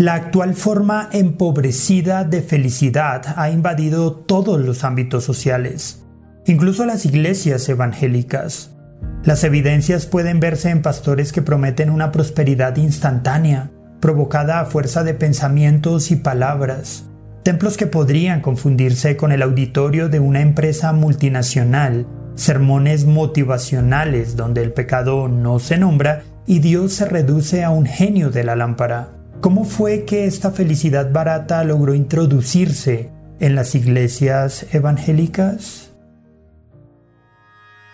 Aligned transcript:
La 0.00 0.14
actual 0.14 0.54
forma 0.54 1.10
empobrecida 1.12 2.24
de 2.24 2.40
felicidad 2.40 3.34
ha 3.36 3.50
invadido 3.50 4.14
todos 4.14 4.58
los 4.58 4.82
ámbitos 4.82 5.24
sociales, 5.24 6.06
incluso 6.46 6.86
las 6.86 7.04
iglesias 7.04 7.68
evangélicas. 7.68 8.74
Las 9.24 9.44
evidencias 9.44 10.06
pueden 10.06 10.40
verse 10.40 10.70
en 10.70 10.80
pastores 10.80 11.32
que 11.32 11.42
prometen 11.42 11.90
una 11.90 12.12
prosperidad 12.12 12.78
instantánea, 12.78 13.72
provocada 14.00 14.60
a 14.60 14.64
fuerza 14.64 15.04
de 15.04 15.12
pensamientos 15.12 16.10
y 16.10 16.16
palabras, 16.16 17.04
templos 17.42 17.76
que 17.76 17.86
podrían 17.86 18.40
confundirse 18.40 19.18
con 19.18 19.32
el 19.32 19.42
auditorio 19.42 20.08
de 20.08 20.18
una 20.18 20.40
empresa 20.40 20.94
multinacional, 20.94 22.06
sermones 22.36 23.04
motivacionales 23.04 24.34
donde 24.34 24.62
el 24.62 24.72
pecado 24.72 25.28
no 25.28 25.58
se 25.58 25.76
nombra 25.76 26.22
y 26.46 26.60
Dios 26.60 26.94
se 26.94 27.04
reduce 27.04 27.64
a 27.64 27.68
un 27.68 27.84
genio 27.84 28.30
de 28.30 28.44
la 28.44 28.56
lámpara. 28.56 29.19
¿Cómo 29.40 29.64
fue 29.64 30.04
que 30.04 30.26
esta 30.26 30.50
felicidad 30.50 31.10
barata 31.12 31.64
logró 31.64 31.94
introducirse 31.94 33.10
en 33.40 33.54
las 33.54 33.74
iglesias 33.74 34.66
evangélicas? 34.72 35.92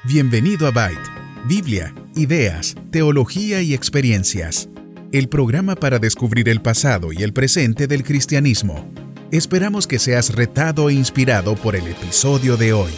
Bienvenido 0.02 0.66
a 0.66 0.72
Byte, 0.72 1.08
Biblia, 1.46 1.94
ideas, 2.16 2.74
teología 2.90 3.62
y 3.62 3.74
experiencias, 3.74 4.68
el 5.12 5.28
programa 5.28 5.76
para 5.76 6.00
descubrir 6.00 6.48
el 6.48 6.62
pasado 6.62 7.12
y 7.12 7.22
el 7.22 7.32
presente 7.32 7.86
del 7.86 8.02
cristianismo. 8.02 8.84
Esperamos 9.30 9.86
que 9.86 10.00
seas 10.00 10.34
retado 10.34 10.90
e 10.90 10.94
inspirado 10.94 11.54
por 11.54 11.76
el 11.76 11.86
episodio 11.86 12.56
de 12.56 12.72
hoy. 12.72 12.92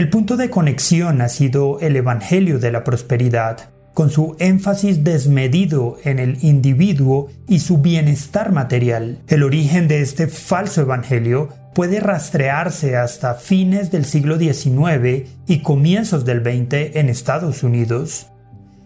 El 0.00 0.08
punto 0.08 0.38
de 0.38 0.48
conexión 0.48 1.20
ha 1.20 1.28
sido 1.28 1.78
el 1.80 1.94
Evangelio 1.94 2.58
de 2.58 2.72
la 2.72 2.84
Prosperidad, 2.84 3.68
con 3.92 4.08
su 4.08 4.34
énfasis 4.38 5.04
desmedido 5.04 5.98
en 6.04 6.18
el 6.18 6.42
individuo 6.42 7.28
y 7.46 7.58
su 7.58 7.82
bienestar 7.82 8.50
material. 8.50 9.18
El 9.28 9.42
origen 9.42 9.88
de 9.88 10.00
este 10.00 10.26
falso 10.26 10.80
Evangelio 10.80 11.50
puede 11.74 12.00
rastrearse 12.00 12.96
hasta 12.96 13.34
fines 13.34 13.90
del 13.90 14.06
siglo 14.06 14.38
XIX 14.38 15.28
y 15.46 15.58
comienzos 15.58 16.24
del 16.24 16.40
XX 16.40 16.96
en 16.96 17.10
Estados 17.10 17.62
Unidos. 17.62 18.28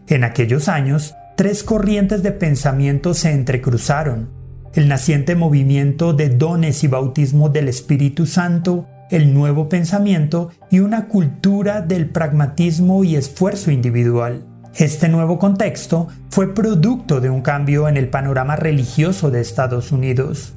En 0.08 0.24
aquellos 0.24 0.68
años, 0.68 1.14
tres 1.36 1.62
corrientes 1.62 2.24
de 2.24 2.32
pensamiento 2.32 3.14
se 3.14 3.30
entrecruzaron. 3.30 4.30
El 4.74 4.88
naciente 4.88 5.36
movimiento 5.36 6.12
de 6.12 6.30
dones 6.30 6.82
y 6.82 6.88
bautismo 6.88 7.50
del 7.50 7.68
Espíritu 7.68 8.26
Santo 8.26 8.88
el 9.10 9.34
nuevo 9.34 9.69
pensamiento 9.69 10.50
y 10.70 10.80
una 10.80 11.06
cultura 11.06 11.80
del 11.80 12.08
pragmatismo 12.08 13.05
y 13.05 13.16
esfuerzo 13.16 13.70
individual. 13.70 14.44
Este 14.77 15.08
nuevo 15.08 15.38
contexto 15.38 16.08
fue 16.30 16.52
producto 16.52 17.20
de 17.20 17.30
un 17.30 17.42
cambio 17.42 17.88
en 17.88 17.96
el 17.96 18.08
panorama 18.08 18.56
religioso 18.56 19.30
de 19.30 19.41
Estados 19.41 19.92
Unidos. 19.92 20.55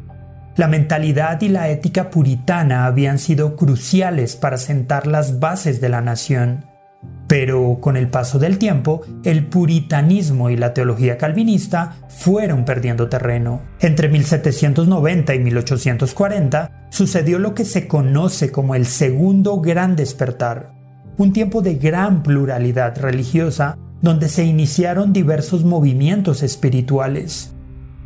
La 0.55 0.67
mentalidad 0.67 1.39
y 1.41 1.49
la 1.49 1.69
ética 1.69 2.09
puritana 2.09 2.87
habían 2.87 3.19
sido 3.19 3.55
cruciales 3.55 4.35
para 4.35 4.57
sentar 4.57 5.05
las 5.05 5.39
bases 5.39 5.81
de 5.81 5.89
la 5.89 6.01
nación. 6.01 6.65
Pero 7.27 7.79
con 7.81 7.97
el 7.97 8.07
paso 8.07 8.39
del 8.39 8.57
tiempo, 8.57 9.01
el 9.23 9.45
puritanismo 9.45 10.49
y 10.49 10.55
la 10.55 10.73
teología 10.73 11.17
calvinista 11.17 11.97
fueron 12.07 12.63
perdiendo 12.63 13.09
terreno. 13.09 13.61
Entre 13.81 14.07
1790 14.07 15.35
y 15.35 15.39
1840 15.39 16.87
sucedió 16.89 17.37
lo 17.39 17.53
que 17.53 17.65
se 17.65 17.87
conoce 17.87 18.51
como 18.51 18.75
el 18.75 18.85
Segundo 18.85 19.59
Gran 19.59 19.97
Despertar, 19.97 20.71
un 21.17 21.33
tiempo 21.33 21.61
de 21.61 21.75
gran 21.75 22.23
pluralidad 22.23 22.97
religiosa 22.97 23.77
donde 24.01 24.29
se 24.29 24.45
iniciaron 24.45 25.11
diversos 25.11 25.65
movimientos 25.65 26.43
espirituales. 26.43 27.51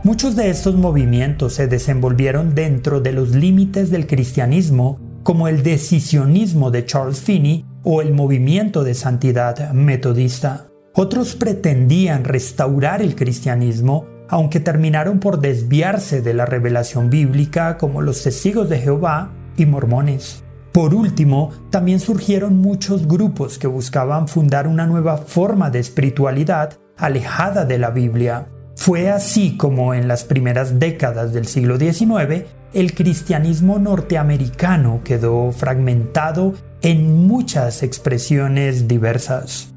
Muchos 0.03 0.35
de 0.35 0.49
estos 0.49 0.75
movimientos 0.75 1.53
se 1.53 1.67
desenvolvieron 1.67 2.55
dentro 2.55 3.01
de 3.01 3.11
los 3.11 3.35
límites 3.35 3.91
del 3.91 4.07
cristianismo, 4.07 4.99
como 5.21 5.47
el 5.47 5.61
decisionismo 5.61 6.71
de 6.71 6.85
Charles 6.85 7.19
Finney 7.19 7.65
o 7.83 8.01
el 8.01 8.13
movimiento 8.13 8.83
de 8.83 8.93
santidad 8.93 9.71
metodista. 9.71 10.67
Otros 10.93 11.35
pretendían 11.35 12.23
restaurar 12.23 13.01
el 13.01 13.15
cristianismo, 13.15 14.05
aunque 14.27 14.59
terminaron 14.59 15.19
por 15.19 15.39
desviarse 15.39 16.21
de 16.21 16.33
la 16.33 16.45
revelación 16.45 17.09
bíblica 17.09 17.77
como 17.77 18.01
los 18.01 18.23
testigos 18.23 18.69
de 18.69 18.79
Jehová 18.79 19.31
y 19.57 19.65
mormones. 19.65 20.43
Por 20.71 20.93
último, 20.93 21.51
también 21.69 21.99
surgieron 21.99 22.57
muchos 22.57 23.07
grupos 23.07 23.57
que 23.57 23.67
buscaban 23.67 24.29
fundar 24.29 24.67
una 24.67 24.85
nueva 24.85 25.17
forma 25.17 25.69
de 25.69 25.79
espiritualidad 25.79 26.79
alejada 26.97 27.65
de 27.65 27.77
la 27.77 27.89
Biblia. 27.89 28.47
Fue 28.81 29.11
así 29.11 29.57
como 29.57 29.93
en 29.93 30.07
las 30.07 30.23
primeras 30.23 30.79
décadas 30.79 31.33
del 31.33 31.45
siglo 31.45 31.77
XIX 31.77 32.45
el 32.73 32.95
cristianismo 32.95 33.77
norteamericano 33.77 35.01
quedó 35.03 35.51
fragmentado 35.51 36.55
en 36.81 37.27
muchas 37.27 37.83
expresiones 37.83 38.87
diversas. 38.87 39.71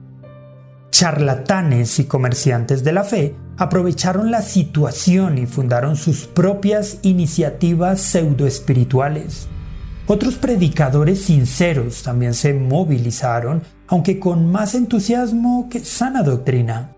Charlatanes 0.91 1.99
y 1.99 2.07
comerciantes 2.07 2.83
de 2.83 2.93
la 2.93 3.05
fe 3.05 3.37
aprovecharon 3.59 4.31
la 4.31 4.41
situación 4.41 5.37
y 5.37 5.45
fundaron 5.45 5.97
sus 5.97 6.27
propias 6.27 7.01
iniciativas 7.03 8.01
pseudoespirituales. 8.01 9.49
Otros 10.07 10.37
predicadores 10.37 11.25
sinceros 11.25 12.05
también 12.05 12.33
se 12.33 12.55
movilizaron, 12.55 13.65
aunque 13.87 14.19
con 14.19 14.51
más 14.51 14.75
entusiasmo 14.75 15.69
que 15.69 15.81
sana 15.81 16.23
doctrina. 16.23 16.95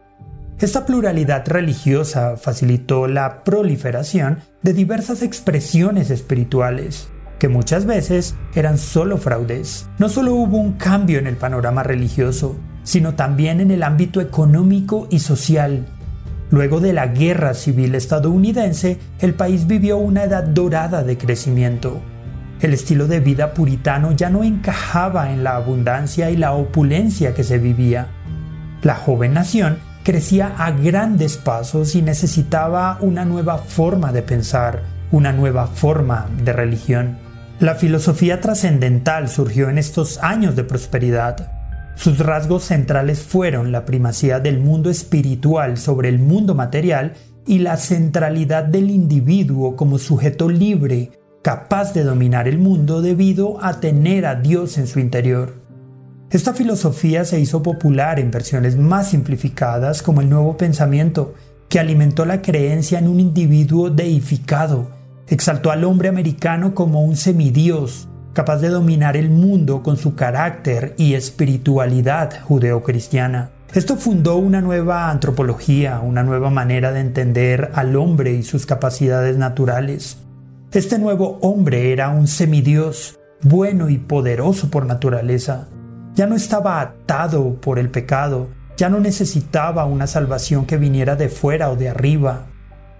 Esta 0.59 0.87
pluralidad 0.87 1.47
religiosa 1.47 2.39
facilitó 2.39 3.09
la 3.09 3.45
proliferación 3.45 4.39
de 4.63 4.73
diversas 4.73 5.23
expresiones 5.23 6.09
espirituales, 6.09 7.11
que 7.39 7.51
muchas 7.51 7.85
veces 7.85 8.37
eran 8.55 8.79
solo 8.79 9.19
fraudes. 9.19 9.87
No 9.99 10.09
solo 10.09 10.33
hubo 10.33 10.57
un 10.57 10.73
cambio 10.73 11.19
en 11.19 11.27
el 11.27 11.37
panorama 11.37 11.83
religioso, 11.83 12.57
sino 12.85 13.15
también 13.15 13.61
en 13.61 13.71
el 13.71 13.83
ámbito 13.83 14.23
económico 14.23 15.09
y 15.11 15.19
social. 15.19 15.85
Luego 16.51 16.81
de 16.81 16.95
la 16.95 17.09
guerra 17.09 17.53
civil 17.53 17.95
estadounidense, 17.95 18.99
el 19.19 19.35
país 19.35 19.67
vivió 19.67 19.99
una 19.99 20.25
edad 20.25 20.45
dorada 20.45 21.03
de 21.03 21.19
crecimiento. 21.19 22.01
El 22.63 22.73
estilo 22.73 23.09
de 23.09 23.21
vida 23.21 23.53
puritano 23.53 24.13
ya 24.13 24.31
no 24.31 24.43
encajaba 24.43 25.35
en 25.35 25.45
la 25.45 25.57
abundancia 25.57 26.31
y 26.31 26.39
la 26.39 26.53
opulencia 26.53 27.35
que 27.35 27.45
se 27.45 27.59
vivía. 27.59 28.07
La 28.83 28.95
joven 28.95 29.35
nación 29.35 29.77
crecía 30.07 30.55
a 30.57 30.71
grandes 30.71 31.37
pasos 31.37 31.97
y 31.97 32.01
necesitaba 32.01 32.97
una 33.01 33.25
nueva 33.25 33.59
forma 33.59 34.13
de 34.13 34.23
pensar, 34.23 34.85
una 35.11 35.33
nueva 35.33 35.67
forma 35.67 36.31
de 36.45 36.53
religión. 36.53 37.19
La 37.59 37.75
filosofía 37.75 38.41
trascendental 38.41 39.29
surgió 39.29 39.69
en 39.69 39.79
estos 39.79 40.19
años 40.19 40.55
de 40.55 40.63
prosperidad. 40.63 41.51
Sus 41.97 42.21
rasgos 42.21 42.63
centrales 42.63 43.19
fueron 43.19 43.73
la 43.73 43.85
primacía 43.85 44.39
del 44.39 44.61
mundo 44.61 44.91
espiritual 44.91 45.77
sobre 45.77 46.09
el 46.09 46.21
mundo 46.21 46.55
material 46.55 47.15
y 47.45 47.59
la 47.59 47.77
centralidad 47.77 48.63
del 48.63 48.91
individuo 48.91 49.75
como 49.75 49.99
sujeto 49.99 50.49
libre, 50.49 51.11
capaz 51.43 51.95
de 51.95 52.05
dominar 52.05 52.47
el 52.47 52.59
mundo 52.59 53.03
debido 53.03 53.59
a 53.61 53.81
tener 53.81 54.25
a 54.25 54.37
Dios 54.37 54.79
en 54.79 54.87
su 54.87 55.01
interior. 55.01 55.66
Esta 56.31 56.55
filosofía 56.55 57.25
se 57.25 57.39
hizo 57.39 57.63
popular 57.63 58.19
en 58.19 58.33
versiones 58.33 58.77
más 58.77 59.11
simplificadas 59.11 60.03
como 60.03 60.21
el 60.21 60.29
nuevo 60.29 60.57
pensamiento, 60.57 61.35
que 61.69 61.79
alimentó 61.79 62.25
la 62.25 62.43
creencia 62.43 62.99
en 62.99 63.07
un 63.07 63.21
individuo 63.21 63.91
deificado, 63.91 64.91
exaltó 65.29 65.71
al 65.71 65.85
hombre 65.85 66.09
americano 66.09 66.75
como 66.75 67.03
un 67.03 67.17
semidios, 67.17 68.09
capaz 68.33 68.59
de 68.59 68.71
dominar 68.71 69.17
el 69.17 69.31
mundo 69.31 69.85
con 69.85 69.97
su 69.97 70.17
carácter 70.17 70.95
y 70.99 71.15
espiritualidad 71.15 72.43
judeocristiana. 72.43 73.51
Esto 73.73 73.97
fundó 73.97 74.37
una 74.37 74.61
nueva 74.61 75.11
antropología, 75.11 76.01
una 76.01 76.25
nueva 76.25 76.51
manera 76.51 76.91
de 76.91 77.01
entender 77.01 77.71
al 77.75 77.95
hombre 77.95 78.33
y 78.33 78.43
sus 78.43 78.67
capacidades 78.67 79.37
naturales. 79.37 80.19
Este 80.73 80.99
nuevo 80.99 81.39
hombre 81.41 81.93
era 81.93 82.09
un 82.11 82.27
semidios, 82.27 83.19
bueno 83.43 83.91
y 83.91 83.99
poderoso 83.99 84.71
por 84.71 84.87
naturaleza, 84.87 85.69
ya 86.17 86.27
no 86.27 86.35
estaba 86.35 86.81
atado 86.81 87.61
por 87.61 87.79
el 87.79 87.91
pecado, 87.91 88.49
ya 88.77 88.89
no 88.89 89.01
necesitaba 89.01 89.85
una 89.85 90.07
salvación 90.07 90.65
que 90.65 90.79
viniera 90.79 91.15
de 91.15 91.29
fuera 91.29 91.71
o 91.71 91.77
de 91.77 91.91
arriba. 91.91 92.47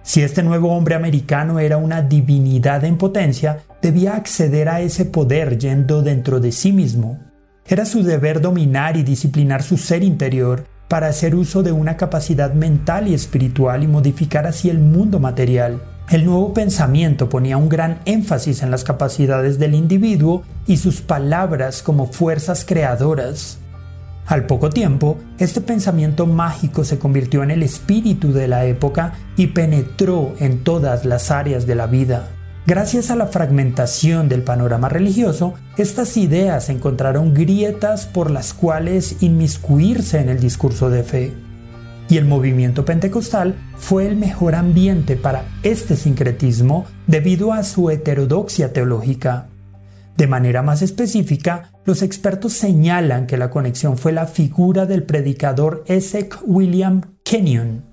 Si 0.03 0.21
este 0.21 0.43
nuevo 0.43 0.71
hombre 0.71 0.93
americano 0.93 1.59
era 1.59 1.77
una 1.77 2.03
divinidad 2.03 2.85
en 2.85 2.97
potencia, 2.97 3.63
debía 3.81 4.15
acceder 4.15 4.69
a 4.69 4.81
ese 4.81 5.03
poder 5.03 5.57
yendo 5.57 6.03
dentro 6.03 6.39
de 6.39 6.51
sí 6.51 6.71
mismo. 6.71 7.19
Era 7.65 7.85
su 7.85 8.03
deber 8.03 8.39
dominar 8.39 8.95
y 8.95 9.03
disciplinar 9.03 9.63
su 9.63 9.77
ser 9.77 10.03
interior 10.03 10.65
para 10.87 11.07
hacer 11.07 11.35
uso 11.35 11.63
de 11.63 11.71
una 11.71 11.97
capacidad 11.97 12.53
mental 12.53 13.07
y 13.07 13.15
espiritual 13.15 13.83
y 13.83 13.87
modificar 13.87 14.45
así 14.45 14.69
el 14.69 14.79
mundo 14.79 15.19
material. 15.19 15.81
El 16.09 16.23
nuevo 16.23 16.53
pensamiento 16.53 17.27
ponía 17.27 17.57
un 17.57 17.67
gran 17.67 17.99
énfasis 18.05 18.63
en 18.63 18.71
las 18.71 18.85
capacidades 18.85 19.59
del 19.59 19.75
individuo 19.75 20.43
y 20.65 20.77
sus 20.77 21.01
palabras 21.01 21.83
como 21.83 22.07
fuerzas 22.07 22.63
creadoras. 22.65 23.57
Al 24.25 24.45
poco 24.45 24.69
tiempo, 24.69 25.17
este 25.37 25.59
pensamiento 25.59 26.25
mágico 26.25 26.85
se 26.85 26.97
convirtió 26.97 27.43
en 27.43 27.51
el 27.51 27.61
espíritu 27.61 28.31
de 28.31 28.47
la 28.47 28.63
época 28.63 29.15
y 29.35 29.47
penetró 29.47 30.33
en 30.39 30.63
todas 30.63 31.03
las 31.03 31.29
áreas 31.29 31.67
de 31.67 31.75
la 31.75 31.87
vida. 31.87 32.29
Gracias 32.65 33.11
a 33.11 33.17
la 33.17 33.27
fragmentación 33.27 34.29
del 34.29 34.43
panorama 34.43 34.87
religioso, 34.87 35.55
estas 35.75 36.15
ideas 36.15 36.69
encontraron 36.69 37.33
grietas 37.33 38.05
por 38.05 38.31
las 38.31 38.53
cuales 38.53 39.21
inmiscuirse 39.21 40.19
en 40.19 40.29
el 40.29 40.39
discurso 40.39 40.89
de 40.89 41.03
fe. 41.03 41.46
Y 42.09 42.17
el 42.17 42.25
movimiento 42.25 42.85
pentecostal 42.85 43.55
fue 43.75 44.07
el 44.07 44.15
mejor 44.15 44.55
ambiente 44.55 45.15
para 45.17 45.45
este 45.63 45.95
sincretismo 45.95 46.85
debido 47.05 47.51
a 47.53 47.63
su 47.63 47.89
heterodoxia 47.89 48.71
teológica. 48.71 49.49
De 50.15 50.25
manera 50.25 50.63
más 50.63 50.81
específica, 50.81 51.71
los 51.85 52.01
expertos 52.01 52.53
señalan 52.53 53.27
que 53.27 53.37
la 53.37 53.49
conexión 53.49 53.97
fue 53.97 54.11
la 54.11 54.25
figura 54.25 54.85
del 54.85 55.03
predicador 55.03 55.83
Essex 55.85 56.39
William 56.45 57.01
Kenyon, 57.23 57.86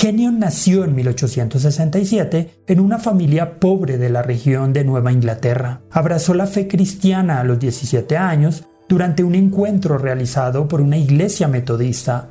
Kenyon 0.00 0.38
nació 0.38 0.84
en 0.84 0.94
1867 0.94 2.62
en 2.66 2.80
una 2.80 2.98
familia 2.98 3.60
pobre 3.60 3.98
de 3.98 4.08
la 4.08 4.22
región 4.22 4.72
de 4.72 4.82
Nueva 4.82 5.12
Inglaterra. 5.12 5.82
Abrazó 5.90 6.32
la 6.32 6.46
fe 6.46 6.66
cristiana 6.68 7.38
a 7.38 7.44
los 7.44 7.58
17 7.58 8.16
años 8.16 8.64
durante 8.88 9.22
un 9.22 9.34
encuentro 9.34 9.98
realizado 9.98 10.68
por 10.68 10.80
una 10.80 10.96
iglesia 10.96 11.48
metodista. 11.48 12.30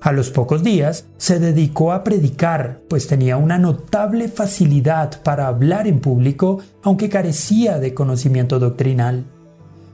A 0.00 0.12
los 0.12 0.30
pocos 0.30 0.62
días 0.62 1.06
se 1.16 1.40
dedicó 1.40 1.90
a 1.92 2.04
predicar, 2.04 2.78
pues 2.88 3.08
tenía 3.08 3.36
una 3.36 3.58
notable 3.58 4.28
facilidad 4.28 5.24
para 5.24 5.48
hablar 5.48 5.88
en 5.88 5.98
público, 5.98 6.60
aunque 6.84 7.08
carecía 7.08 7.80
de 7.80 7.94
conocimiento 7.94 8.60
doctrinal. 8.60 9.24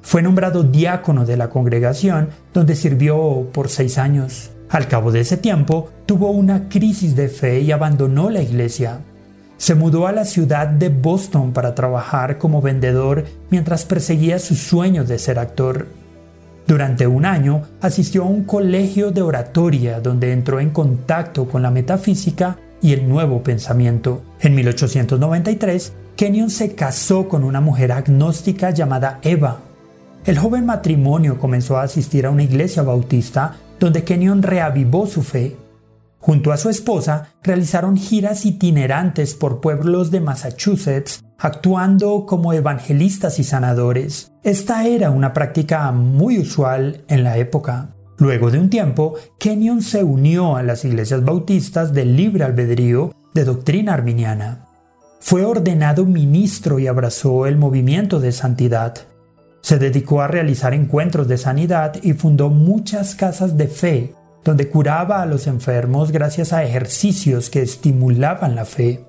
Fue 0.03 0.21
nombrado 0.21 0.63
diácono 0.63 1.25
de 1.25 1.39
la 1.39 1.49
congregación, 1.49 2.29
donde 2.53 2.77
sirvió 2.77 3.49
por 3.51 3.71
seis 3.71 3.97
años. 3.97 4.51
Al 4.71 4.87
cabo 4.87 5.13
de 5.13 5.21
ese 5.21 5.37
tiempo, 5.37 5.89
tuvo 6.05 6.31
una 6.31 6.69
crisis 6.69 7.17
de 7.17 7.29
fe 7.29 7.61
y 7.61 7.73
abandonó 7.73 8.29
la 8.29 8.43
iglesia. 8.43 9.01
Se 9.57 9.75
mudó 9.75 10.07
a 10.07 10.13
la 10.13 10.25
ciudad 10.25 10.69
de 10.69 10.89
Boston 10.89 11.53
para 11.53 11.75
trabajar 11.75 12.39
como 12.39 12.61
vendedor 12.61 13.25
mientras 13.51 13.85
perseguía 13.85 14.39
sus 14.39 14.59
sueños 14.59 15.09
de 15.09 15.19
ser 15.19 15.39
actor. 15.39 15.87
Durante 16.67 17.07
un 17.07 17.25
año 17.25 17.63
asistió 17.81 18.25
a 18.25 18.27
un 18.27 18.45
colegio 18.45 19.11
de 19.11 19.23
oratoria 19.23 20.01
donde 20.01 20.33
entró 20.33 20.61
en 20.61 20.71
contacto 20.71 21.49
con 21.49 21.63
la 21.63 21.71
metafísica 21.71 22.59
y 22.83 22.93
el 22.93 23.09
nuevo 23.09 23.43
pensamiento. 23.43 24.23
En 24.41 24.55
1893, 24.55 25.93
Kenyon 26.15 26.51
se 26.51 26.75
casó 26.75 27.27
con 27.27 27.43
una 27.43 27.61
mujer 27.61 27.91
agnóstica 27.91 28.71
llamada 28.71 29.19
Eva. 29.23 29.61
El 30.27 30.39
joven 30.39 30.67
matrimonio 30.67 31.39
comenzó 31.39 31.79
a 31.79 31.85
asistir 31.85 32.27
a 32.27 32.31
una 32.31 32.43
iglesia 32.43 32.83
bautista 32.83 33.57
donde 33.81 34.05
Kenyon 34.05 34.43
reavivó 34.43 35.07
su 35.07 35.23
fe. 35.23 35.57
Junto 36.21 36.53
a 36.53 36.57
su 36.57 36.69
esposa, 36.69 37.29
realizaron 37.43 37.97
giras 37.97 38.45
itinerantes 38.45 39.35
por 39.35 39.61
pueblos 39.61 40.11
de 40.11 40.21
Massachusetts, 40.21 41.25
actuando 41.39 42.27
como 42.27 42.53
evangelistas 42.53 43.39
y 43.39 43.45
sanadores. 43.45 44.33
Esta 44.43 44.87
era 44.87 45.11
una 45.11 45.33
práctica 45.33 45.91
muy 45.93 46.39
usual 46.39 47.05
en 47.09 47.23
la 47.23 47.39
época. 47.39 47.95
Luego 48.19 48.51
de 48.51 48.59
un 48.59 48.69
tiempo, 48.69 49.15
Kenyon 49.39 49.81
se 49.81 50.03
unió 50.03 50.57
a 50.57 50.65
las 50.65 50.85
iglesias 50.85 51.25
bautistas 51.25 51.93
del 51.93 52.17
libre 52.17 52.45
albedrío 52.45 53.15
de 53.33 53.45
doctrina 53.45 53.95
arminiana. 53.95 54.67
Fue 55.21 55.45
ordenado 55.45 56.05
ministro 56.05 56.81
y 56.81 56.89
abrazó 56.89 57.47
el 57.47 57.57
movimiento 57.57 58.19
de 58.19 58.33
santidad. 58.33 59.08
Se 59.69 59.79
dedicó 59.79 60.23
a 60.23 60.29
realizar 60.29 60.73
encuentros 60.73 61.29
de 61.29 61.37
sanidad 61.37 61.97
y 62.03 62.15
fundó 62.15 62.49
muchas 62.49 63.15
casas 63.15 63.59
de 63.59 63.69
fe, 63.69 64.15
donde 64.43 64.71
curaba 64.71 65.21
a 65.21 65.27
los 65.27 65.47
enfermos 65.47 66.11
gracias 66.11 66.55
a 66.55 66.65
ejercicios 66.65 67.51
que 67.51 67.61
estimulaban 67.61 68.55
la 68.55 68.65
fe. 68.65 69.05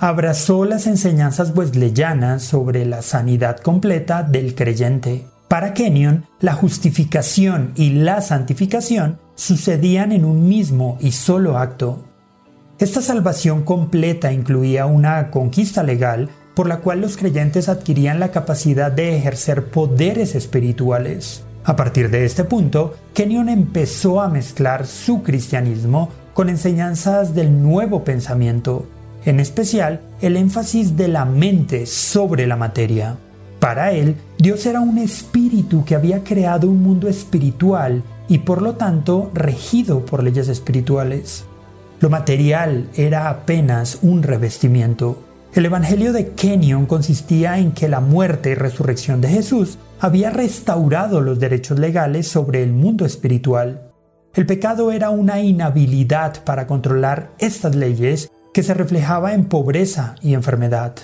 Abrazó 0.00 0.64
las 0.64 0.88
enseñanzas 0.88 1.52
wesleyanas 1.54 2.42
sobre 2.42 2.84
la 2.84 3.00
sanidad 3.00 3.58
completa 3.58 4.24
del 4.24 4.56
creyente. 4.56 5.28
Para 5.46 5.72
Kenyon, 5.72 6.26
la 6.40 6.54
justificación 6.54 7.74
y 7.76 7.90
la 7.90 8.22
santificación 8.22 9.20
sucedían 9.36 10.10
en 10.10 10.24
un 10.24 10.48
mismo 10.48 10.98
y 11.00 11.12
solo 11.12 11.58
acto. 11.58 12.02
Esta 12.80 13.00
salvación 13.00 13.62
completa 13.62 14.32
incluía 14.32 14.84
una 14.86 15.30
conquista 15.30 15.84
legal 15.84 16.28
por 16.54 16.68
la 16.68 16.78
cual 16.78 17.00
los 17.00 17.16
creyentes 17.16 17.68
adquirían 17.68 18.20
la 18.20 18.30
capacidad 18.30 18.92
de 18.92 19.16
ejercer 19.16 19.66
poderes 19.66 20.34
espirituales. 20.34 21.42
A 21.64 21.76
partir 21.76 22.10
de 22.10 22.24
este 22.24 22.44
punto, 22.44 22.94
Kenyon 23.14 23.48
empezó 23.48 24.20
a 24.20 24.28
mezclar 24.28 24.86
su 24.86 25.22
cristianismo 25.22 26.10
con 26.34 26.48
enseñanzas 26.48 27.34
del 27.34 27.62
nuevo 27.62 28.04
pensamiento, 28.04 28.86
en 29.24 29.40
especial 29.40 30.00
el 30.20 30.36
énfasis 30.36 30.96
de 30.96 31.08
la 31.08 31.24
mente 31.24 31.86
sobre 31.86 32.46
la 32.46 32.56
materia. 32.56 33.16
Para 33.60 33.92
él, 33.92 34.16
Dios 34.38 34.66
era 34.66 34.80
un 34.80 34.98
espíritu 34.98 35.84
que 35.84 35.94
había 35.94 36.22
creado 36.22 36.68
un 36.68 36.82
mundo 36.82 37.08
espiritual 37.08 38.02
y 38.28 38.38
por 38.38 38.60
lo 38.60 38.74
tanto 38.74 39.30
regido 39.32 40.04
por 40.04 40.22
leyes 40.22 40.48
espirituales. 40.48 41.44
Lo 42.00 42.10
material 42.10 42.90
era 42.94 43.30
apenas 43.30 44.00
un 44.02 44.22
revestimiento. 44.22 45.16
El 45.54 45.66
Evangelio 45.66 46.12
de 46.12 46.30
Kenyon 46.30 46.86
consistía 46.86 47.58
en 47.60 47.70
que 47.70 47.88
la 47.88 48.00
muerte 48.00 48.50
y 48.50 48.54
resurrección 48.54 49.20
de 49.20 49.28
Jesús 49.28 49.78
había 50.00 50.30
restaurado 50.30 51.20
los 51.20 51.38
derechos 51.38 51.78
legales 51.78 52.26
sobre 52.26 52.64
el 52.64 52.72
mundo 52.72 53.06
espiritual. 53.06 53.92
El 54.34 54.46
pecado 54.46 54.90
era 54.90 55.10
una 55.10 55.40
inhabilidad 55.40 56.42
para 56.42 56.66
controlar 56.66 57.30
estas 57.38 57.76
leyes 57.76 58.32
que 58.52 58.64
se 58.64 58.74
reflejaba 58.74 59.32
en 59.32 59.44
pobreza 59.44 60.16
y 60.20 60.34
enfermedad. 60.34 60.96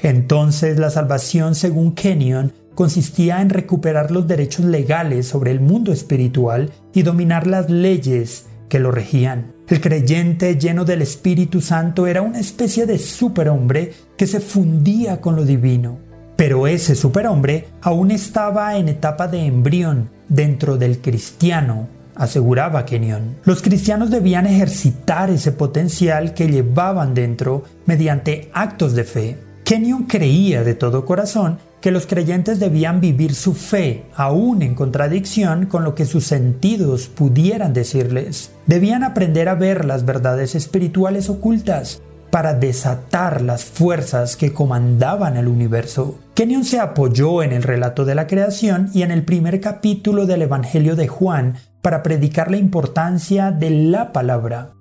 Entonces 0.00 0.78
la 0.78 0.88
salvación, 0.88 1.54
según 1.54 1.94
Kenyon, 1.94 2.54
consistía 2.74 3.42
en 3.42 3.50
recuperar 3.50 4.10
los 4.10 4.26
derechos 4.26 4.64
legales 4.64 5.28
sobre 5.28 5.50
el 5.50 5.60
mundo 5.60 5.92
espiritual 5.92 6.70
y 6.94 7.02
dominar 7.02 7.46
las 7.46 7.68
leyes 7.68 8.46
que 8.70 8.78
lo 8.78 8.90
regían. 8.90 9.57
El 9.68 9.82
creyente 9.82 10.56
lleno 10.56 10.86
del 10.86 11.02
Espíritu 11.02 11.60
Santo 11.60 12.06
era 12.06 12.22
una 12.22 12.40
especie 12.40 12.86
de 12.86 12.98
superhombre 12.98 13.92
que 14.16 14.26
se 14.26 14.40
fundía 14.40 15.20
con 15.20 15.36
lo 15.36 15.44
divino. 15.44 15.98
Pero 16.36 16.66
ese 16.66 16.94
superhombre 16.94 17.66
aún 17.82 18.10
estaba 18.10 18.78
en 18.78 18.88
etapa 18.88 19.28
de 19.28 19.44
embrión 19.44 20.08
dentro 20.28 20.78
del 20.78 21.00
cristiano, 21.00 21.86
aseguraba 22.14 22.86
Kenyon. 22.86 23.36
Los 23.44 23.60
cristianos 23.60 24.10
debían 24.10 24.46
ejercitar 24.46 25.28
ese 25.28 25.52
potencial 25.52 26.32
que 26.32 26.48
llevaban 26.48 27.12
dentro 27.12 27.64
mediante 27.84 28.50
actos 28.54 28.94
de 28.94 29.04
fe. 29.04 29.36
Kenyon 29.64 30.04
creía 30.04 30.64
de 30.64 30.74
todo 30.74 31.04
corazón 31.04 31.58
que 31.80 31.90
los 31.90 32.06
creyentes 32.06 32.58
debían 32.58 33.00
vivir 33.00 33.34
su 33.34 33.54
fe, 33.54 34.04
aún 34.14 34.62
en 34.62 34.74
contradicción 34.74 35.66
con 35.66 35.84
lo 35.84 35.94
que 35.94 36.06
sus 36.06 36.24
sentidos 36.24 37.08
pudieran 37.08 37.72
decirles. 37.72 38.52
Debían 38.66 39.04
aprender 39.04 39.48
a 39.48 39.54
ver 39.54 39.84
las 39.84 40.04
verdades 40.04 40.54
espirituales 40.54 41.30
ocultas 41.30 42.02
para 42.30 42.54
desatar 42.54 43.40
las 43.40 43.64
fuerzas 43.64 44.36
que 44.36 44.52
comandaban 44.52 45.36
el 45.36 45.48
universo. 45.48 46.18
Kenyon 46.34 46.64
se 46.64 46.78
apoyó 46.78 47.42
en 47.42 47.52
el 47.52 47.62
relato 47.62 48.04
de 48.04 48.14
la 48.14 48.26
creación 48.26 48.90
y 48.92 49.02
en 49.02 49.10
el 49.10 49.24
primer 49.24 49.60
capítulo 49.60 50.26
del 50.26 50.42
Evangelio 50.42 50.94
de 50.94 51.08
Juan 51.08 51.54
para 51.80 52.02
predicar 52.02 52.50
la 52.50 52.58
importancia 52.58 53.50
de 53.50 53.70
la 53.70 54.12
palabra. 54.12 54.72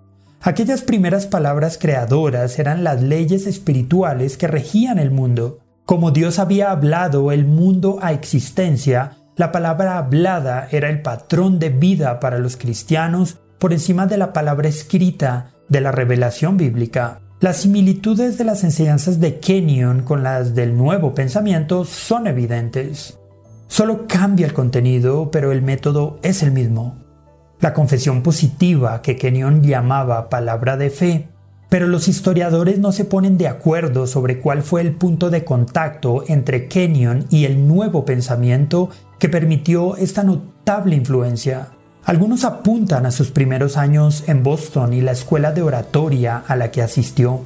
Aquellas 0.41 0.81
primeras 0.81 1.25
palabras 1.25 1.77
creadoras 1.77 2.59
eran 2.59 2.83
las 2.83 3.01
leyes 3.01 3.47
espirituales 3.47 4.37
que 4.37 4.47
regían 4.47 4.99
el 4.99 5.11
mundo. 5.11 5.59
Como 5.87 6.11
Dios 6.11 6.37
había 6.37 6.71
hablado 6.71 7.31
el 7.31 7.45
mundo 7.45 7.99
a 8.01 8.11
existencia, 8.11 9.19
la 9.37 9.53
palabra 9.53 9.97
hablada 9.97 10.67
era 10.69 10.89
el 10.89 11.01
patrón 11.01 11.59
de 11.59 11.69
vida 11.69 12.19
para 12.19 12.39
los 12.39 12.57
cristianos 12.57 13.37
por 13.57 13.71
encima 13.71 14.05
de 14.05 14.17
la 14.17 14.33
palabra 14.33 14.67
escrita 14.67 15.53
de 15.69 15.79
la 15.79 15.93
revelación 15.93 16.57
bíblica. 16.57 17.21
Las 17.39 17.61
similitudes 17.61 18.37
de 18.37 18.43
las 18.43 18.65
enseñanzas 18.65 19.21
de 19.21 19.39
Kenyon 19.39 20.03
con 20.03 20.23
las 20.23 20.55
del 20.55 20.75
nuevo 20.75 21.15
pensamiento 21.15 21.85
son 21.85 22.27
evidentes. 22.27 23.17
Solo 23.67 24.07
cambia 24.07 24.45
el 24.45 24.51
contenido, 24.51 25.31
pero 25.31 25.53
el 25.53 25.61
método 25.61 26.19
es 26.21 26.43
el 26.43 26.51
mismo. 26.51 26.97
La 27.61 27.73
confesión 27.73 28.23
positiva 28.23 29.01
que 29.01 29.15
Kenyon 29.15 29.63
llamaba 29.63 30.27
palabra 30.27 30.75
de 30.75 30.89
fe, 30.89 31.29
pero 31.69 31.87
los 31.87 32.07
historiadores 32.07 32.79
no 32.79 32.91
se 32.91 33.05
ponen 33.05 33.37
de 33.37 33.47
acuerdo 33.47 34.07
sobre 34.07 34.39
cuál 34.39 34.63
fue 34.63 34.81
el 34.81 34.93
punto 34.93 35.29
de 35.29 35.43
contacto 35.43 36.23
entre 36.27 36.67
Kenyon 36.67 37.25
y 37.29 37.45
el 37.45 37.67
nuevo 37.67 38.05
pensamiento 38.05 38.89
que 39.19 39.29
permitió 39.29 39.97
esta 39.97 40.23
notable 40.23 40.95
influencia. 40.95 41.69
Algunos 42.05 42.45
apuntan 42.45 43.05
a 43.05 43.11
sus 43.11 43.31
primeros 43.31 43.75
años 43.75 44.23
en 44.27 44.43
Boston 44.43 44.93
y 44.93 45.01
la 45.01 45.11
escuela 45.11 45.51
de 45.51 45.61
oratoria 45.61 46.41
a 46.47 46.55
la 46.55 46.71
que 46.71 46.81
asistió. 46.81 47.41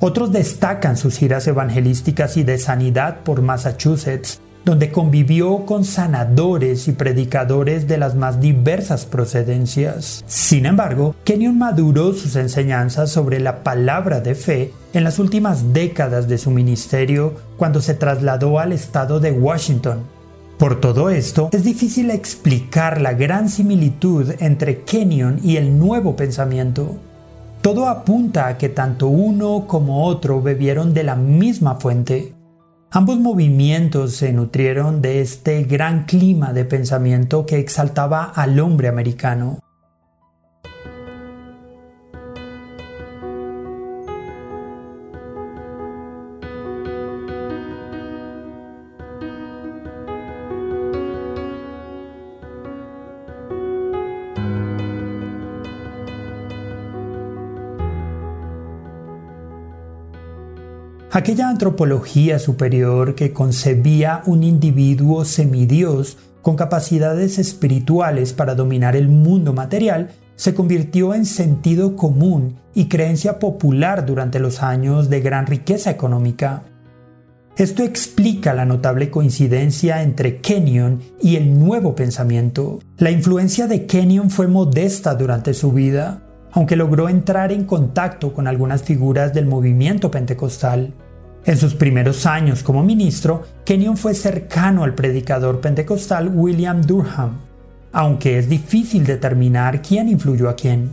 Otros 0.00 0.32
destacan 0.32 0.96
sus 0.96 1.18
giras 1.18 1.46
evangelísticas 1.46 2.36
y 2.36 2.44
de 2.44 2.56
sanidad 2.56 3.20
por 3.24 3.42
Massachusetts, 3.42 4.40
donde 4.64 4.90
convivió 4.90 5.64
con 5.64 5.84
sanadores 5.84 6.88
y 6.88 6.92
predicadores 6.92 7.88
de 7.88 7.98
las 7.98 8.14
más 8.14 8.40
diversas 8.40 9.06
procedencias. 9.06 10.24
Sin 10.26 10.66
embargo, 10.66 11.14
Kenyon 11.24 11.58
maduró 11.58 12.12
sus 12.12 12.36
enseñanzas 12.36 13.10
sobre 13.10 13.40
la 13.40 13.62
palabra 13.62 14.20
de 14.20 14.34
fe 14.34 14.72
en 14.92 15.04
las 15.04 15.18
últimas 15.18 15.72
décadas 15.72 16.28
de 16.28 16.38
su 16.38 16.50
ministerio 16.50 17.34
cuando 17.56 17.80
se 17.80 17.94
trasladó 17.94 18.58
al 18.58 18.72
estado 18.72 19.20
de 19.20 19.32
Washington, 19.32 20.18
por 20.58 20.80
todo 20.80 21.08
esto, 21.08 21.50
es 21.52 21.62
difícil 21.62 22.10
explicar 22.10 23.00
la 23.00 23.12
gran 23.12 23.48
similitud 23.48 24.32
entre 24.40 24.80
Kenyon 24.80 25.38
y 25.44 25.56
el 25.56 25.78
nuevo 25.78 26.16
pensamiento. 26.16 26.96
Todo 27.62 27.86
apunta 27.86 28.48
a 28.48 28.58
que 28.58 28.68
tanto 28.68 29.06
uno 29.06 29.66
como 29.68 30.04
otro 30.04 30.42
bebieron 30.42 30.94
de 30.94 31.04
la 31.04 31.14
misma 31.14 31.76
fuente. 31.76 32.34
Ambos 32.90 33.18
movimientos 33.18 34.14
se 34.14 34.32
nutrieron 34.32 35.02
de 35.02 35.20
este 35.20 35.64
gran 35.64 36.06
clima 36.06 36.54
de 36.54 36.64
pensamiento 36.64 37.44
que 37.44 37.58
exaltaba 37.58 38.24
al 38.24 38.58
hombre 38.60 38.88
americano. 38.88 39.58
Aquella 61.18 61.48
antropología 61.48 62.38
superior 62.38 63.16
que 63.16 63.32
concebía 63.32 64.22
un 64.26 64.44
individuo 64.44 65.24
semidios 65.24 66.16
con 66.42 66.54
capacidades 66.54 67.40
espirituales 67.40 68.32
para 68.32 68.54
dominar 68.54 68.94
el 68.94 69.08
mundo 69.08 69.52
material, 69.52 70.10
se 70.36 70.54
convirtió 70.54 71.14
en 71.14 71.26
sentido 71.26 71.96
común 71.96 72.60
y 72.72 72.86
creencia 72.86 73.40
popular 73.40 74.06
durante 74.06 74.38
los 74.38 74.62
años 74.62 75.10
de 75.10 75.20
gran 75.20 75.48
riqueza 75.48 75.90
económica. 75.90 76.62
Esto 77.56 77.82
explica 77.82 78.54
la 78.54 78.64
notable 78.64 79.10
coincidencia 79.10 80.04
entre 80.04 80.40
Kenyon 80.40 81.00
y 81.20 81.34
el 81.34 81.58
nuevo 81.58 81.96
pensamiento. 81.96 82.78
La 82.98 83.10
influencia 83.10 83.66
de 83.66 83.86
Kenyon 83.86 84.30
fue 84.30 84.46
modesta 84.46 85.16
durante 85.16 85.52
su 85.52 85.72
vida, 85.72 86.22
aunque 86.52 86.76
logró 86.76 87.08
entrar 87.08 87.50
en 87.50 87.64
contacto 87.64 88.32
con 88.32 88.46
algunas 88.46 88.84
figuras 88.84 89.34
del 89.34 89.46
movimiento 89.46 90.12
pentecostal. 90.12 90.94
En 91.44 91.56
sus 91.56 91.74
primeros 91.74 92.26
años 92.26 92.62
como 92.62 92.82
ministro, 92.82 93.42
Kenyon 93.64 93.96
fue 93.96 94.14
cercano 94.14 94.84
al 94.84 94.94
predicador 94.94 95.60
pentecostal 95.60 96.30
William 96.34 96.82
Durham, 96.82 97.38
aunque 97.92 98.38
es 98.38 98.48
difícil 98.48 99.04
determinar 99.04 99.80
quién 99.80 100.08
influyó 100.08 100.48
a 100.48 100.56
quién. 100.56 100.92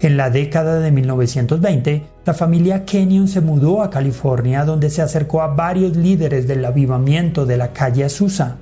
En 0.00 0.16
la 0.16 0.30
década 0.30 0.80
de 0.80 0.90
1920, 0.90 2.02
la 2.24 2.34
familia 2.34 2.84
Kenyon 2.84 3.28
se 3.28 3.42
mudó 3.42 3.82
a 3.82 3.90
California 3.90 4.64
donde 4.64 4.88
se 4.88 5.02
acercó 5.02 5.42
a 5.42 5.48
varios 5.48 5.96
líderes 5.96 6.48
del 6.48 6.64
avivamiento 6.64 7.44
de 7.44 7.58
la 7.58 7.72
calle 7.72 8.04
Azusa. 8.04 8.56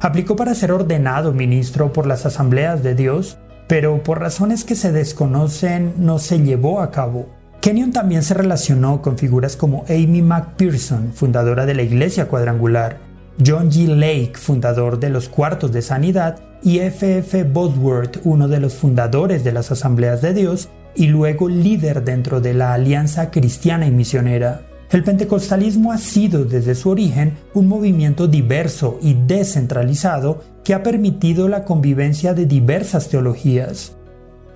Aplicó 0.00 0.36
para 0.36 0.54
ser 0.54 0.72
ordenado 0.72 1.32
ministro 1.32 1.92
por 1.92 2.06
las 2.06 2.26
asambleas 2.26 2.82
de 2.82 2.94
Dios, 2.94 3.38
pero 3.66 4.02
por 4.02 4.20
razones 4.20 4.64
que 4.64 4.74
se 4.74 4.92
desconocen 4.92 5.94
no 5.96 6.18
se 6.18 6.40
llevó 6.40 6.80
a 6.80 6.90
cabo. 6.90 7.28
Kenyon 7.64 7.92
también 7.92 8.22
se 8.22 8.34
relacionó 8.34 9.00
con 9.00 9.16
figuras 9.16 9.56
como 9.56 9.86
Amy 9.88 10.20
McPherson, 10.20 11.14
fundadora 11.14 11.64
de 11.64 11.72
la 11.72 11.80
Iglesia 11.80 12.28
Cuadrangular, 12.28 12.98
John 13.38 13.70
G. 13.70 13.86
Lake, 13.86 14.32
fundador 14.34 15.00
de 15.00 15.08
los 15.08 15.30
Cuartos 15.30 15.72
de 15.72 15.80
Sanidad, 15.80 16.40
y 16.62 16.80
F. 16.80 17.20
F. 17.20 17.42
Bosworth, 17.44 18.18
uno 18.24 18.48
de 18.48 18.60
los 18.60 18.74
fundadores 18.74 19.44
de 19.44 19.52
las 19.52 19.72
Asambleas 19.72 20.20
de 20.20 20.34
Dios 20.34 20.68
y 20.94 21.06
luego 21.06 21.48
líder 21.48 22.04
dentro 22.04 22.42
de 22.42 22.52
la 22.52 22.74
Alianza 22.74 23.30
Cristiana 23.30 23.86
y 23.86 23.92
Misionera. 23.92 24.60
El 24.90 25.02
pentecostalismo 25.02 25.90
ha 25.90 25.96
sido 25.96 26.44
desde 26.44 26.74
su 26.74 26.90
origen 26.90 27.32
un 27.54 27.66
movimiento 27.66 28.26
diverso 28.26 28.98
y 29.00 29.14
descentralizado 29.14 30.42
que 30.64 30.74
ha 30.74 30.82
permitido 30.82 31.48
la 31.48 31.64
convivencia 31.64 32.34
de 32.34 32.44
diversas 32.44 33.08
teologías. 33.08 33.96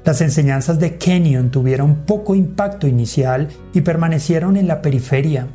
Las 0.09 0.23
enseñanzas 0.23 0.79
de 0.79 0.97
Kenyon 0.97 1.51
tuvieron 1.51 1.97
poco 2.07 2.35
impacto 2.35 2.87
inicial 2.87 3.49
y 3.75 3.83
permanecieron 3.83 4.57
en 4.57 4.67
la 4.67 4.81
periferia, 4.81 5.49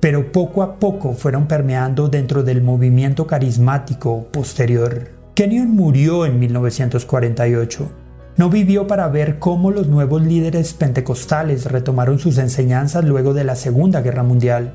pero 0.00 0.32
poco 0.32 0.62
a 0.62 0.76
poco 0.76 1.12
fueron 1.12 1.46
permeando 1.46 2.08
dentro 2.08 2.42
del 2.42 2.62
movimiento 2.62 3.26
carismático 3.26 4.28
posterior. 4.32 5.08
Kenyon 5.34 5.72
murió 5.72 6.24
en 6.24 6.40
1948. 6.40 7.90
No 8.38 8.48
vivió 8.48 8.86
para 8.86 9.06
ver 9.08 9.38
cómo 9.38 9.70
los 9.70 9.86
nuevos 9.86 10.22
líderes 10.22 10.72
pentecostales 10.72 11.66
retomaron 11.66 12.18
sus 12.18 12.38
enseñanzas 12.38 13.04
luego 13.04 13.34
de 13.34 13.44
la 13.44 13.54
Segunda 13.54 14.00
Guerra 14.00 14.22
Mundial. 14.22 14.72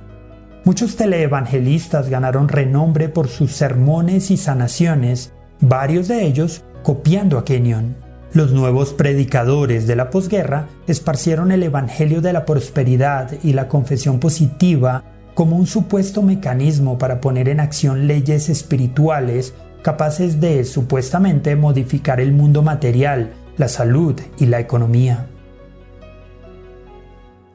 Muchos 0.65 0.97
teleevangelistas 0.97 2.11
ganaron 2.11 2.47
renombre 2.47 3.09
por 3.09 3.27
sus 3.27 3.53
sermones 3.53 4.29
y 4.29 4.37
sanaciones, 4.37 5.33
varios 5.61 6.07
de 6.09 6.27
ellos 6.27 6.63
copiando 6.83 7.39
a 7.39 7.43
Kenyon. 7.43 8.04
Los 8.35 8.51
nuevos 8.51 8.91
predicadores 8.91 9.87
de 9.87 9.95
la 9.95 10.09
posguerra 10.09 10.67
esparcieron 10.87 11.53
el 11.53 11.63
Evangelio 11.63 12.19
de 12.19 12.33
la 12.33 12.43
prosperidad 12.43 13.31
y 13.43 13.53
la 13.53 13.69
confesión 13.69 14.19
positiva 14.19 15.05
como 15.33 15.55
un 15.55 15.67
supuesto 15.67 16.21
mecanismo 16.21 16.97
para 16.97 17.21
poner 17.21 17.47
en 17.47 17.61
acción 17.61 18.07
leyes 18.07 18.49
espirituales 18.49 19.53
capaces 19.83 20.41
de 20.41 20.65
supuestamente 20.65 21.55
modificar 21.55 22.19
el 22.19 22.33
mundo 22.33 22.61
material, 22.61 23.31
la 23.55 23.69
salud 23.69 24.19
y 24.37 24.47
la 24.47 24.59
economía. 24.59 25.27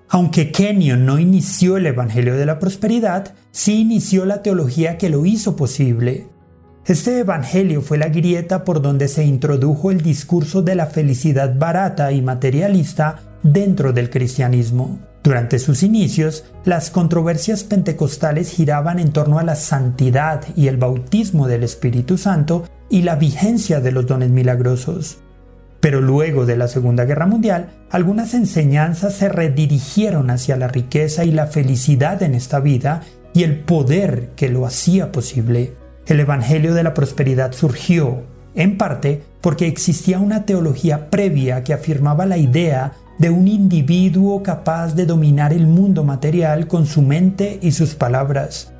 Aunque 0.08 0.50
Kenyon 0.50 1.04
no 1.04 1.18
inició 1.18 1.76
el 1.76 1.84
Evangelio 1.84 2.36
de 2.36 2.46
la 2.46 2.58
Prosperidad, 2.58 3.34
sí 3.50 3.82
inició 3.82 4.24
la 4.24 4.42
teología 4.42 4.96
que 4.96 5.10
lo 5.10 5.26
hizo 5.26 5.56
posible, 5.56 6.28
este 6.86 7.20
Evangelio 7.20 7.82
fue 7.82 7.98
la 7.98 8.08
grieta 8.08 8.64
por 8.64 8.82
donde 8.82 9.06
se 9.08 9.24
introdujo 9.24 9.90
el 9.90 10.00
discurso 10.00 10.62
de 10.62 10.74
la 10.74 10.86
felicidad 10.86 11.54
barata 11.56 12.10
y 12.10 12.22
materialista 12.22 13.20
dentro 13.42 13.92
del 13.92 14.10
cristianismo. 14.10 14.98
Durante 15.22 15.58
sus 15.58 15.82
inicios, 15.82 16.44
las 16.64 16.90
controversias 16.90 17.62
pentecostales 17.62 18.50
giraban 18.50 18.98
en 18.98 19.12
torno 19.12 19.38
a 19.38 19.44
la 19.44 19.54
santidad 19.54 20.42
y 20.56 20.68
el 20.68 20.78
bautismo 20.78 21.46
del 21.46 21.62
Espíritu 21.62 22.16
Santo 22.16 22.64
y 22.88 23.02
la 23.02 23.16
vigencia 23.16 23.80
de 23.80 23.92
los 23.92 24.06
dones 24.06 24.30
milagrosos. 24.30 25.18
Pero 25.80 26.00
luego 26.00 26.46
de 26.46 26.56
la 26.56 26.68
Segunda 26.68 27.04
Guerra 27.04 27.26
Mundial, 27.26 27.70
algunas 27.90 28.32
enseñanzas 28.32 29.14
se 29.14 29.28
redirigieron 29.28 30.30
hacia 30.30 30.56
la 30.56 30.68
riqueza 30.68 31.24
y 31.24 31.30
la 31.30 31.46
felicidad 31.46 32.22
en 32.22 32.34
esta 32.34 32.60
vida 32.60 33.02
y 33.34 33.44
el 33.44 33.60
poder 33.60 34.30
que 34.36 34.48
lo 34.48 34.66
hacía 34.66 35.12
posible. 35.12 35.79
El 36.10 36.18
Evangelio 36.18 36.74
de 36.74 36.82
la 36.82 36.92
Prosperidad 36.92 37.52
surgió, 37.52 38.24
en 38.56 38.76
parte, 38.76 39.22
porque 39.40 39.68
existía 39.68 40.18
una 40.18 40.44
teología 40.44 41.08
previa 41.08 41.62
que 41.62 41.72
afirmaba 41.72 42.26
la 42.26 42.36
idea 42.36 42.94
de 43.20 43.30
un 43.30 43.46
individuo 43.46 44.42
capaz 44.42 44.96
de 44.96 45.06
dominar 45.06 45.52
el 45.52 45.68
mundo 45.68 46.02
material 46.02 46.66
con 46.66 46.86
su 46.86 47.02
mente 47.02 47.60
y 47.62 47.70
sus 47.70 47.94
palabras. 47.94 48.72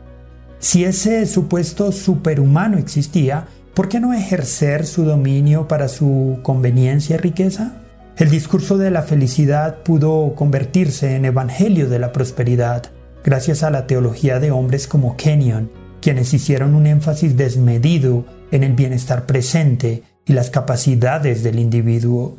Si 0.59 0.83
ese 0.83 1.25
supuesto 1.25 1.93
superhumano 1.93 2.79
existía, 2.79 3.47
¿por 3.75 3.89
qué 3.89 4.01
no 4.01 4.13
ejercer 4.13 4.85
su 4.85 5.05
dominio 5.05 5.69
para 5.69 5.87
su 5.87 6.41
conveniencia 6.43 7.15
y 7.15 7.19
riqueza? 7.21 7.75
El 8.17 8.29
discurso 8.29 8.77
de 8.77 8.91
la 8.91 9.03
felicidad 9.03 9.85
pudo 9.85 10.35
convertirse 10.35 11.15
en 11.15 11.27
evangelio 11.27 11.89
de 11.89 12.01
la 12.01 12.11
prosperidad, 12.11 12.91
gracias 13.23 13.63
a 13.63 13.71
la 13.71 13.87
teología 13.87 14.41
de 14.41 14.51
hombres 14.51 14.89
como 14.89 15.17
Kenyon, 15.17 15.71
quienes 16.01 16.33
hicieron 16.35 16.75
un 16.75 16.87
énfasis 16.87 17.37
desmedido 17.37 18.25
en 18.51 18.65
el 18.65 18.75
bienestar 18.75 19.27
presente 19.27 20.03
y 20.25 20.33
las 20.33 20.51
capacidades 20.51 21.43
del 21.43 21.59
individuo. 21.59 22.39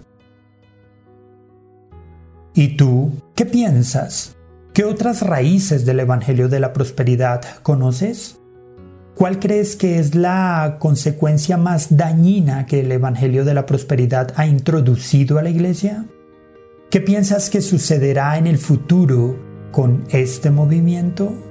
¿Y 2.54 2.76
tú? 2.78 3.12
¿Qué 3.36 3.42
¿Qué 3.42 3.48
piensas? 3.48 4.36
¿Qué 4.72 4.84
otras 4.84 5.24
raíces 5.24 5.84
del 5.84 6.00
Evangelio 6.02 6.48
de 6.48 6.60
la 6.60 6.74
Prosperidad 6.74 7.42
conoces? 7.64 8.38
¿Cuál 9.16 9.40
crees 9.40 9.76
que 9.76 9.98
es 9.98 10.14
la 10.14 10.78
consecuencia 10.78 11.58
más 11.58 11.98
dañina 11.98 12.68
que 12.68 12.82
el 12.82 12.92
Evangelio 12.92 13.44
de 13.44 13.56
la 13.56 13.66
Prosperidad 13.66 14.32
ha 14.36 14.46
introducido 14.46 15.40
a 15.40 15.42
la 15.42 15.50
Iglesia? 15.50 16.06
¿Qué 16.92 17.02
piensas 17.02 17.50
que 17.50 17.62
sucederá 17.62 18.38
en 18.38 18.46
el 18.46 18.60
futuro 18.60 19.40
con 19.72 20.04
este 20.12 20.52
movimiento? 20.52 21.51